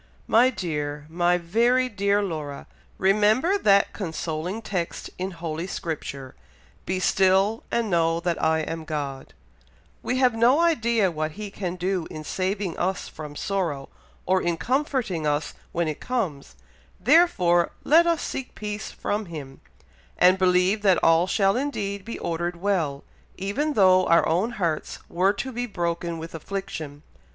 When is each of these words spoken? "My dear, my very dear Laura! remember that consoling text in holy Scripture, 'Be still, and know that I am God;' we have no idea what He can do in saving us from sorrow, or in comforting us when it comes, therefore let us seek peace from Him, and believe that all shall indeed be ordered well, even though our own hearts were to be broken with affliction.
"My 0.25 0.49
dear, 0.49 1.05
my 1.09 1.37
very 1.37 1.87
dear 1.87 2.23
Laura! 2.23 2.65
remember 2.97 3.59
that 3.59 3.93
consoling 3.93 4.63
text 4.63 5.11
in 5.19 5.29
holy 5.29 5.67
Scripture, 5.67 6.33
'Be 6.87 6.99
still, 6.99 7.63
and 7.69 7.91
know 7.91 8.19
that 8.19 8.41
I 8.43 8.61
am 8.61 8.83
God;' 8.83 9.35
we 10.01 10.17
have 10.17 10.33
no 10.33 10.59
idea 10.59 11.11
what 11.11 11.33
He 11.33 11.51
can 11.51 11.75
do 11.75 12.07
in 12.09 12.23
saving 12.23 12.79
us 12.79 13.07
from 13.07 13.35
sorrow, 13.35 13.89
or 14.25 14.41
in 14.41 14.57
comforting 14.57 15.27
us 15.27 15.53
when 15.71 15.87
it 15.87 15.99
comes, 16.01 16.55
therefore 16.99 17.69
let 17.83 18.07
us 18.07 18.23
seek 18.23 18.55
peace 18.55 18.89
from 18.89 19.25
Him, 19.27 19.61
and 20.17 20.39
believe 20.39 20.81
that 20.81 20.97
all 21.03 21.27
shall 21.27 21.55
indeed 21.55 22.03
be 22.03 22.17
ordered 22.17 22.55
well, 22.55 23.03
even 23.37 23.73
though 23.73 24.07
our 24.07 24.27
own 24.27 24.53
hearts 24.53 24.97
were 25.09 25.33
to 25.33 25.51
be 25.51 25.67
broken 25.67 26.17
with 26.17 26.33
affliction. 26.33 27.03